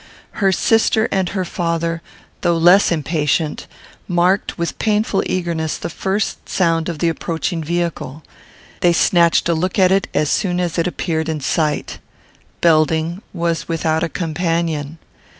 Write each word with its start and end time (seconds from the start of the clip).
Her 0.41 0.51
sister 0.51 1.07
and 1.11 1.29
her 1.29 1.45
father, 1.45 2.01
though 2.41 2.57
less 2.57 2.91
impatient, 2.91 3.67
marked, 4.07 4.57
with 4.57 4.79
painful 4.79 5.21
eagerness, 5.27 5.77
the 5.77 5.91
first 5.91 6.49
sound 6.49 6.89
of 6.89 6.97
the 6.97 7.07
approaching 7.07 7.63
vehicle. 7.63 8.23
They 8.79 8.93
snatched 8.93 9.47
a 9.47 9.53
look 9.53 9.77
at 9.77 9.91
it 9.91 10.07
as 10.11 10.31
soon 10.31 10.59
as 10.59 10.79
it 10.79 10.87
appeared 10.87 11.29
in 11.29 11.39
sight. 11.39 11.99
Belding 12.61 13.21
was 13.31 13.67
without 13.67 14.01
a 14.01 14.09
companion. 14.09 14.97